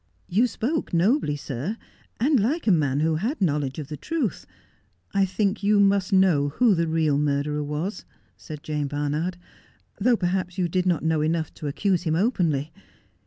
'You 0.37 0.47
spoke 0.47 0.95
nobly, 0.95 1.35
sir, 1.35 1.77
and 2.19 2.39
like 2.39 2.65
a 2.65 2.71
man 2.71 3.01
who 3.01 3.17
had 3.17 3.39
knowledge 3.39 3.77
of 3.77 3.87
the 3.87 3.97
truth. 3.97 4.47
I 5.13 5.25
think 5.25 5.61
you 5.61 5.79
must 5.79 6.11
know 6.11 6.49
who 6.49 6.73
the 6.73 6.87
real 6.87 7.19
murderer 7.19 7.63
was,' 7.63 8.03
said 8.35 8.63
Jane 8.63 8.87
Barnard,' 8.87 9.37
though 10.01 10.17
perhaps 10.17 10.57
you 10.57 10.67
did 10.67 10.87
not 10.87 11.03
know 11.05 11.21
enough 11.21 11.53
to 11.53 11.67
accuse 11.67 12.01
him 12.01 12.15
openly. 12.15 12.71